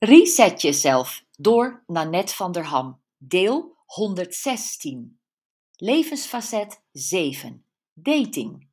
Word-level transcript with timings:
Reset 0.00 0.62
jezelf 0.62 1.24
door 1.36 1.82
Nanette 1.86 2.34
van 2.34 2.52
der 2.52 2.64
Ham. 2.64 3.00
Deel 3.16 3.76
116. 3.86 5.20
Levensfacet 5.76 6.82
7. 6.92 7.64
Dating. 7.92 8.68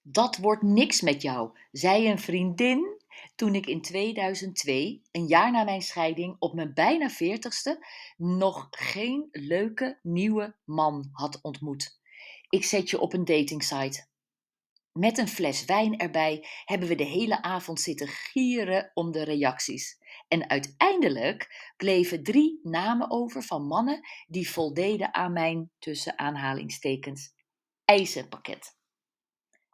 Dat 0.00 0.36
wordt 0.36 0.62
niks 0.62 1.00
met 1.00 1.22
jou, 1.22 1.58
zei 1.72 2.10
een 2.10 2.18
vriendin 2.18 3.02
toen 3.34 3.54
ik 3.54 3.66
in 3.66 3.82
2002, 3.82 5.02
een 5.10 5.26
jaar 5.26 5.52
na 5.52 5.64
mijn 5.64 5.82
scheiding, 5.82 6.36
op 6.38 6.54
mijn 6.54 6.74
bijna 6.74 7.10
veertigste, 7.10 7.86
nog 8.16 8.66
geen 8.70 9.28
leuke 9.30 9.98
nieuwe 10.02 10.56
man 10.64 11.08
had 11.12 11.38
ontmoet. 11.42 12.00
Ik 12.48 12.64
zet 12.64 12.90
je 12.90 13.00
op 13.00 13.12
een 13.12 13.24
datingsite. 13.24 14.06
Met 14.92 15.18
een 15.18 15.28
fles 15.28 15.64
wijn 15.64 15.98
erbij 15.98 16.46
hebben 16.64 16.88
we 16.88 16.94
de 16.94 17.04
hele 17.04 17.42
avond 17.42 17.80
zitten 17.80 18.08
gieren 18.08 18.90
om 18.94 19.12
de 19.12 19.22
reacties. 19.22 19.98
En 20.28 20.48
uiteindelijk 20.50 21.72
bleven 21.76 22.22
drie 22.22 22.60
namen 22.62 23.10
over 23.10 23.42
van 23.42 23.66
mannen 23.66 24.00
die 24.26 24.50
voldeden 24.50 25.14
aan 25.14 25.32
mijn 25.32 25.70
tussen 25.78 26.18
aanhalingstekens 26.18 27.34
eisenpakket. 27.84 28.76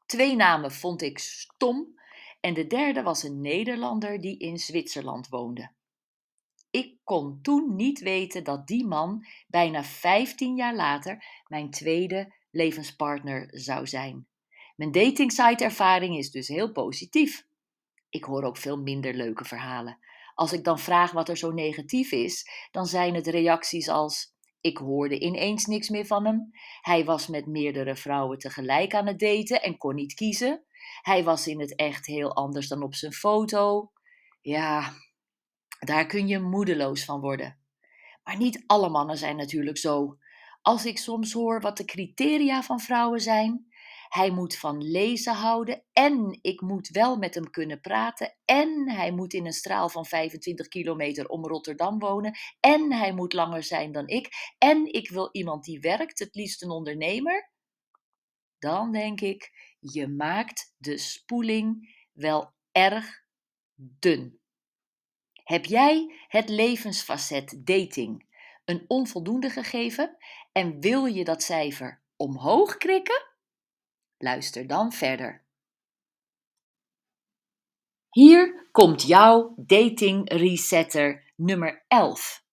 Twee 0.06 0.36
namen 0.36 0.72
vond 0.72 1.02
ik 1.02 1.18
stom 1.18 2.00
en 2.40 2.54
de 2.54 2.66
derde 2.66 3.02
was 3.02 3.22
een 3.22 3.40
Nederlander 3.40 4.20
die 4.20 4.38
in 4.38 4.58
Zwitserland 4.58 5.28
woonde. 5.28 5.72
Ik 6.70 6.98
kon 7.04 7.38
toen 7.42 7.76
niet 7.76 7.98
weten 7.98 8.44
dat 8.44 8.66
die 8.66 8.86
man 8.86 9.26
bijna 9.46 9.84
15 9.84 10.56
jaar 10.56 10.74
later 10.74 11.24
mijn 11.46 11.70
tweede 11.70 12.34
levenspartner 12.50 13.48
zou 13.50 13.86
zijn. 13.86 14.26
Mijn 14.78 14.92
datingsite 14.92 15.64
ervaring 15.64 16.16
is 16.16 16.30
dus 16.30 16.48
heel 16.48 16.72
positief. 16.72 17.46
Ik 18.08 18.24
hoor 18.24 18.42
ook 18.42 18.56
veel 18.56 18.76
minder 18.76 19.14
leuke 19.14 19.44
verhalen. 19.44 19.98
Als 20.34 20.52
ik 20.52 20.64
dan 20.64 20.78
vraag 20.78 21.12
wat 21.12 21.28
er 21.28 21.36
zo 21.36 21.50
negatief 21.50 22.12
is, 22.12 22.50
dan 22.70 22.86
zijn 22.86 23.14
het 23.14 23.26
reacties 23.26 23.88
als: 23.88 24.34
Ik 24.60 24.76
hoorde 24.76 25.18
ineens 25.18 25.66
niks 25.66 25.88
meer 25.88 26.06
van 26.06 26.24
hem. 26.26 26.50
Hij 26.80 27.04
was 27.04 27.26
met 27.26 27.46
meerdere 27.46 27.96
vrouwen 27.96 28.38
tegelijk 28.38 28.94
aan 28.94 29.06
het 29.06 29.18
daten 29.18 29.62
en 29.62 29.76
kon 29.76 29.94
niet 29.94 30.14
kiezen. 30.14 30.64
Hij 31.02 31.24
was 31.24 31.46
in 31.46 31.60
het 31.60 31.74
echt 31.74 32.06
heel 32.06 32.34
anders 32.34 32.68
dan 32.68 32.82
op 32.82 32.94
zijn 32.94 33.12
foto. 33.12 33.92
Ja, 34.40 34.92
daar 35.80 36.06
kun 36.06 36.28
je 36.28 36.38
moedeloos 36.38 37.04
van 37.04 37.20
worden. 37.20 37.58
Maar 38.24 38.36
niet 38.36 38.64
alle 38.66 38.88
mannen 38.88 39.18
zijn 39.18 39.36
natuurlijk 39.36 39.78
zo. 39.78 40.18
Als 40.62 40.86
ik 40.86 40.98
soms 40.98 41.32
hoor 41.32 41.60
wat 41.60 41.76
de 41.76 41.84
criteria 41.84 42.62
van 42.62 42.80
vrouwen 42.80 43.20
zijn, 43.20 43.67
hij 44.08 44.30
moet 44.30 44.56
van 44.56 44.90
lezen 44.90 45.34
houden 45.34 45.84
en 45.92 46.38
ik 46.42 46.60
moet 46.60 46.88
wel 46.88 47.16
met 47.16 47.34
hem 47.34 47.50
kunnen 47.50 47.80
praten. 47.80 48.36
En 48.44 48.90
hij 48.90 49.12
moet 49.12 49.32
in 49.32 49.46
een 49.46 49.52
straal 49.52 49.88
van 49.88 50.06
25 50.06 50.68
kilometer 50.68 51.28
om 51.28 51.46
Rotterdam 51.46 51.98
wonen. 51.98 52.38
En 52.60 52.92
hij 52.92 53.12
moet 53.12 53.32
langer 53.32 53.62
zijn 53.62 53.92
dan 53.92 54.06
ik. 54.08 54.28
En 54.58 54.92
ik 54.92 55.10
wil 55.10 55.28
iemand 55.32 55.64
die 55.64 55.80
werkt, 55.80 56.18
het 56.18 56.34
liefst 56.34 56.62
een 56.62 56.70
ondernemer. 56.70 57.50
Dan 58.58 58.92
denk 58.92 59.20
ik, 59.20 59.50
je 59.80 60.08
maakt 60.08 60.74
de 60.76 60.98
spoeling 60.98 61.96
wel 62.12 62.52
erg 62.72 63.26
dun. 63.74 64.40
Heb 65.44 65.64
jij 65.64 66.14
het 66.28 66.48
levensfacet 66.48 67.60
dating 67.64 68.26
een 68.64 68.84
onvoldoende 68.88 69.50
gegeven 69.50 70.16
en 70.52 70.80
wil 70.80 71.04
je 71.04 71.24
dat 71.24 71.42
cijfer 71.42 72.02
omhoog 72.16 72.76
krikken? 72.76 73.26
Luister 74.18 74.66
dan 74.66 74.92
verder. 74.92 75.46
Hier 78.10 78.68
komt 78.72 79.02
jouw 79.02 79.54
dating 79.56 80.32
resetter 80.32 81.32
nummer 81.36 81.84
11. 81.88 82.44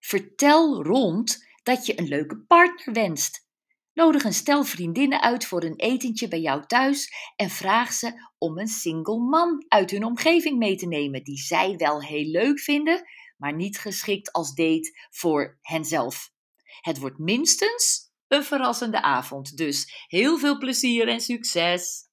Vertel 0.00 0.82
rond 0.82 1.46
dat 1.62 1.86
je 1.86 1.98
een 1.98 2.08
leuke 2.08 2.38
partner 2.38 2.94
wenst. 2.94 3.46
Nodig 3.92 4.24
een 4.24 4.32
stel 4.32 4.64
vriendinnen 4.64 5.20
uit 5.22 5.46
voor 5.46 5.62
een 5.62 5.76
etentje 5.76 6.28
bij 6.28 6.40
jou 6.40 6.66
thuis 6.66 7.12
en 7.36 7.50
vraag 7.50 7.92
ze 7.92 8.30
om 8.38 8.58
een 8.58 8.68
single 8.68 9.18
man 9.18 9.64
uit 9.68 9.90
hun 9.90 10.04
omgeving 10.04 10.58
mee 10.58 10.76
te 10.76 10.86
nemen 10.86 11.24
die 11.24 11.38
zij 11.38 11.76
wel 11.76 12.02
heel 12.02 12.30
leuk 12.30 12.60
vinden, 12.60 13.02
maar 13.36 13.54
niet 13.54 13.78
geschikt 13.78 14.32
als 14.32 14.54
date 14.54 15.06
voor 15.10 15.58
henzelf. 15.60 16.32
Het 16.80 16.98
wordt 16.98 17.18
minstens 17.18 18.12
een 18.34 18.44
verrassende 18.44 19.02
avond. 19.02 19.56
Dus 19.56 20.06
heel 20.06 20.38
veel 20.38 20.58
plezier 20.58 21.08
en 21.08 21.20
succes! 21.20 22.08